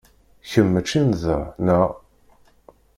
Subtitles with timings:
[0.49, 1.89] Kemm mačči n da, neɣ?